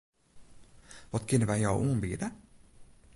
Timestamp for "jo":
1.63-1.71